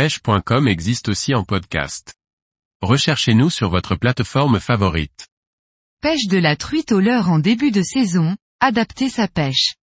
pêche.com 0.00 0.66
existe 0.66 1.10
aussi 1.10 1.34
en 1.34 1.44
podcast. 1.44 2.14
Recherchez-nous 2.80 3.50
sur 3.50 3.68
votre 3.68 3.96
plateforme 3.96 4.58
favorite. 4.58 5.28
Pêche 6.00 6.26
de 6.26 6.38
la 6.38 6.56
truite 6.56 6.90
au 6.92 7.00
leurre 7.00 7.28
en 7.28 7.38
début 7.38 7.70
de 7.70 7.82
saison, 7.82 8.34
adapter 8.60 9.10
sa 9.10 9.28
pêche. 9.28 9.74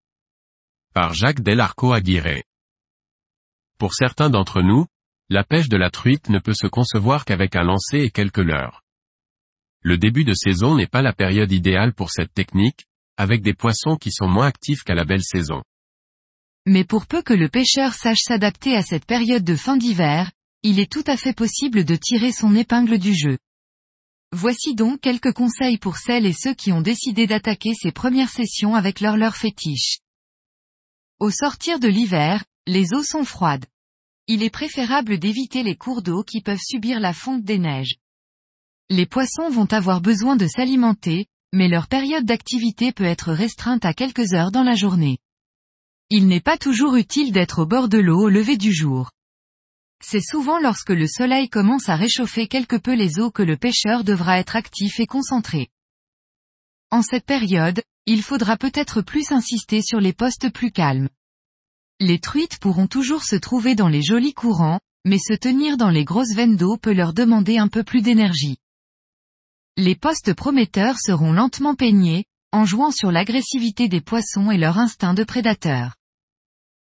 Par 0.95 1.13
Jacques 1.13 1.43
Delarco 1.43 1.93
Aguirre. 1.93 2.43
Pour 3.77 3.93
certains 3.93 4.31
d'entre 4.31 4.63
nous, 4.63 4.87
la 5.29 5.45
pêche 5.45 5.69
de 5.69 5.77
la 5.77 5.91
truite 5.91 6.31
ne 6.31 6.39
peut 6.39 6.55
se 6.55 6.67
concevoir 6.67 7.27
qu'avec 7.27 7.55
un 7.55 7.65
lancer 7.65 7.99
et 7.99 8.11
quelques 8.11 8.39
leurres. 8.39 8.81
Le 9.83 9.99
début 9.99 10.25
de 10.25 10.33
saison 10.33 10.77
n'est 10.77 10.87
pas 10.87 11.03
la 11.03 11.13
période 11.13 11.53
idéale 11.53 11.93
pour 11.93 12.11
cette 12.11 12.33
technique, 12.33 12.87
avec 13.19 13.43
des 13.43 13.53
poissons 13.53 13.97
qui 13.97 14.11
sont 14.11 14.29
moins 14.29 14.47
actifs 14.47 14.83
qu'à 14.83 14.95
la 14.95 15.05
belle 15.05 15.23
saison. 15.23 15.63
Mais 16.67 16.85
pour 16.85 17.07
peu 17.07 17.23
que 17.23 17.33
le 17.33 17.49
pêcheur 17.49 17.95
sache 17.95 18.19
s'adapter 18.21 18.77
à 18.77 18.83
cette 18.83 19.07
période 19.07 19.45
de 19.45 19.55
fin 19.55 19.77
d'hiver, 19.77 20.33
il 20.63 20.81
est 20.81 20.91
tout 20.91 21.05
à 21.07 21.17
fait 21.17 21.33
possible 21.33 21.85
de 21.85 21.95
tirer 21.95 22.33
son 22.33 22.55
épingle 22.57 22.99
du 22.99 23.15
jeu. 23.15 23.39
Voici 24.33 24.75
donc 24.75 25.01
quelques 25.01 25.33
conseils 25.33 25.79
pour 25.79 25.97
celles 25.97 26.27
et 26.27 26.33
ceux 26.33 26.55
qui 26.55 26.73
ont 26.73 26.81
décidé 26.81 27.29
d'attaquer 27.29 27.73
ces 27.75 27.93
premières 27.93 28.31
sessions 28.31 28.75
avec 28.75 29.01
leur 29.01 29.17
leur 29.17 29.37
fétiche. 29.37 30.01
Au 31.21 31.31
sortir 31.31 31.79
de 31.79 31.89
l'hiver, 31.89 32.45
les 32.67 32.93
eaux 32.93 33.05
sont 33.05 33.25
froides. 33.25 33.67
Il 34.27 34.43
est 34.43 34.51
préférable 34.51 35.19
d'éviter 35.19 35.63
les 35.63 35.77
cours 35.77 36.03
d'eau 36.03 36.25
qui 36.25 36.41
peuvent 36.41 36.61
subir 36.61 36.99
la 36.99 37.13
fonte 37.13 37.45
des 37.45 37.59
neiges. 37.59 37.97
Les 38.91 39.07
poissons 39.07 39.51
vont 39.51 39.73
avoir 39.73 40.01
besoin 40.01 40.35
de 40.35 40.49
s'alimenter, 40.49 41.27
mais 41.53 41.69
leur 41.69 41.87
période 41.87 42.25
d'activité 42.25 42.91
peut 42.91 43.05
être 43.05 43.33
restreinte 43.33 43.85
à 43.85 43.95
quelques 43.95 44.33
heures 44.35 44.51
dans 44.51 44.65
la 44.65 44.75
journée. 44.75 45.19
Il 46.11 46.29
n'est 46.29 46.41
pas 46.41 46.57
toujours 46.57 46.95
utile 46.95 47.33
d'être 47.33 47.63
au 47.63 47.67
bord 47.67 47.89
de 47.89 47.99
l'eau 47.99 48.23
au 48.23 48.29
lever 48.29 48.57
du 48.57 48.73
jour. 48.73 49.11
C'est 50.01 50.21
souvent 50.21 50.61
lorsque 50.61 50.91
le 50.91 51.09
soleil 51.09 51.49
commence 51.49 51.89
à 51.89 51.97
réchauffer 51.97 52.47
quelque 52.47 52.77
peu 52.77 52.95
les 52.95 53.19
eaux 53.19 53.33
que 53.33 53.43
le 53.43 53.57
pêcheur 53.57 54.05
devra 54.05 54.39
être 54.39 54.55
actif 54.55 55.01
et 55.01 55.07
concentré. 55.07 55.69
En 56.93 57.03
cette 57.03 57.27
période, 57.27 57.83
il 58.07 58.23
faudra 58.23 58.57
peut-être 58.57 59.03
plus 59.03 59.33
insister 59.33 59.83
sur 59.83 59.99
les 59.99 60.13
postes 60.13 60.53
plus 60.53 60.71
calmes. 60.71 61.09
Les 61.99 62.21
truites 62.21 62.59
pourront 62.61 62.87
toujours 62.87 63.25
se 63.25 63.35
trouver 63.35 63.75
dans 63.75 63.89
les 63.89 64.03
jolis 64.03 64.35
courants, 64.35 64.79
mais 65.05 65.19
se 65.19 65.35
tenir 65.35 65.77
dans 65.77 65.91
les 65.91 66.05
grosses 66.05 66.35
veines 66.35 66.57
d'eau 66.57 66.77
peut 66.77 66.93
leur 66.93 67.15
demander 67.15 67.59
un 67.59 67.69
peu 67.69 67.83
plus 67.83 68.03
d'énergie. 68.03 68.59
Les 69.77 69.97
postes 69.97 70.35
prometteurs 70.35 71.01
seront 71.01 71.33
lentement 71.33 71.75
peignés, 71.75 72.27
en 72.57 72.65
jouant 72.65 72.91
sur 72.91 73.13
l'agressivité 73.13 73.87
des 73.87 74.01
poissons 74.01 74.51
et 74.51 74.57
leur 74.57 74.79
instinct 74.79 75.13
de 75.13 75.25
prédateur. 75.25 75.95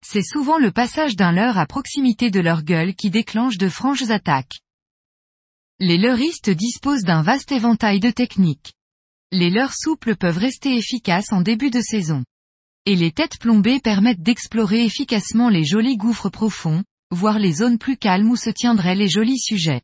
C'est 0.05 0.23
souvent 0.23 0.57
le 0.57 0.71
passage 0.71 1.15
d'un 1.15 1.31
leurre 1.31 1.57
à 1.57 1.65
proximité 1.65 2.29
de 2.29 2.41
leur 2.41 2.63
gueule 2.63 2.93
qui 2.93 3.09
déclenche 3.09 3.57
de 3.57 3.69
franches 3.69 4.09
attaques. 4.09 4.59
Les 5.79 5.97
leurristes 5.97 6.49
disposent 6.49 7.03
d'un 7.03 7.21
vaste 7.21 7.53
éventail 7.53 8.01
de 8.01 8.11
techniques. 8.11 8.73
Les 9.31 9.49
leurres 9.49 9.73
souples 9.73 10.17
peuvent 10.17 10.37
rester 10.37 10.75
efficaces 10.75 11.31
en 11.31 11.41
début 11.41 11.69
de 11.69 11.79
saison. 11.79 12.25
Et 12.85 12.97
les 12.97 13.13
têtes 13.13 13.39
plombées 13.39 13.79
permettent 13.79 14.21
d'explorer 14.21 14.83
efficacement 14.83 15.47
les 15.47 15.63
jolis 15.63 15.95
gouffres 15.95 16.29
profonds, 16.29 16.83
voire 17.11 17.39
les 17.39 17.53
zones 17.53 17.77
plus 17.77 17.95
calmes 17.95 18.29
où 18.29 18.35
se 18.35 18.49
tiendraient 18.49 18.95
les 18.95 19.07
jolis 19.07 19.39
sujets. 19.39 19.81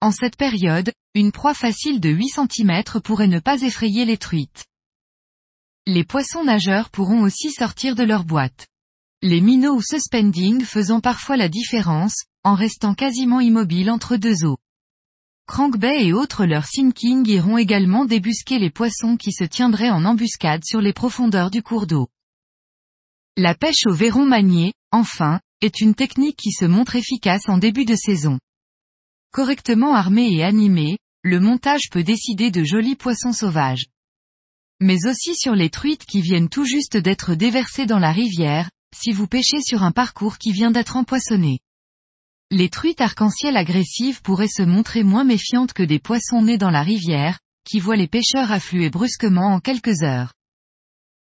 En 0.00 0.10
cette 0.10 0.36
période, 0.36 0.92
une 1.14 1.32
proie 1.32 1.54
facile 1.54 2.00
de 2.00 2.08
8 2.08 2.28
cm 2.28 2.82
pourrait 3.04 3.28
ne 3.28 3.40
pas 3.40 3.60
effrayer 3.60 4.06
les 4.06 4.16
truites. 4.16 4.64
Les 5.88 6.02
poissons 6.02 6.42
nageurs 6.42 6.90
pourront 6.90 7.22
aussi 7.22 7.52
sortir 7.52 7.94
de 7.94 8.02
leur 8.02 8.24
boîte. 8.24 8.66
Les 9.22 9.40
minots 9.40 9.76
ou 9.76 9.82
suspending 9.82 10.64
faisant 10.64 10.98
parfois 10.98 11.36
la 11.36 11.48
différence, 11.48 12.24
en 12.42 12.56
restant 12.56 12.94
quasiment 12.94 13.38
immobiles 13.38 13.90
entre 13.90 14.16
deux 14.16 14.44
eaux. 14.44 14.58
Crankbait 15.46 16.04
et 16.04 16.12
autres 16.12 16.44
leurs 16.44 16.66
sinking 16.66 17.24
iront 17.28 17.56
également 17.56 18.04
débusquer 18.04 18.58
les 18.58 18.70
poissons 18.70 19.16
qui 19.16 19.30
se 19.30 19.44
tiendraient 19.44 19.90
en 19.90 20.04
embuscade 20.04 20.64
sur 20.64 20.80
les 20.80 20.92
profondeurs 20.92 21.52
du 21.52 21.62
cours 21.62 21.86
d'eau. 21.86 22.08
La 23.36 23.54
pêche 23.54 23.86
au 23.86 23.94
verron 23.94 24.26
manié, 24.26 24.72
enfin, 24.90 25.38
est 25.60 25.80
une 25.80 25.94
technique 25.94 26.36
qui 26.36 26.50
se 26.50 26.64
montre 26.64 26.96
efficace 26.96 27.48
en 27.48 27.58
début 27.58 27.84
de 27.84 27.94
saison. 27.94 28.40
Correctement 29.30 29.94
armé 29.94 30.32
et 30.32 30.42
animé, 30.42 30.98
le 31.22 31.38
montage 31.38 31.90
peut 31.92 32.02
décider 32.02 32.50
de 32.50 32.64
jolis 32.64 32.96
poissons 32.96 33.32
sauvages 33.32 33.86
mais 34.80 35.06
aussi 35.06 35.34
sur 35.34 35.54
les 35.54 35.70
truites 35.70 36.04
qui 36.04 36.20
viennent 36.20 36.48
tout 36.48 36.64
juste 36.64 36.96
d'être 36.96 37.34
déversées 37.34 37.86
dans 37.86 37.98
la 37.98 38.12
rivière, 38.12 38.70
si 38.94 39.12
vous 39.12 39.26
pêchez 39.26 39.60
sur 39.60 39.82
un 39.82 39.92
parcours 39.92 40.38
qui 40.38 40.52
vient 40.52 40.70
d'être 40.70 40.96
empoisonné. 40.96 41.60
Les 42.50 42.68
truites 42.68 43.00
arc-en-ciel 43.00 43.56
agressives 43.56 44.22
pourraient 44.22 44.46
se 44.46 44.62
montrer 44.62 45.02
moins 45.02 45.24
méfiantes 45.24 45.72
que 45.72 45.82
des 45.82 45.98
poissons 45.98 46.42
nés 46.42 46.58
dans 46.58 46.70
la 46.70 46.82
rivière, 46.82 47.40
qui 47.64 47.80
voient 47.80 47.96
les 47.96 48.06
pêcheurs 48.06 48.52
affluer 48.52 48.90
brusquement 48.90 49.54
en 49.54 49.60
quelques 49.60 50.02
heures. 50.02 50.32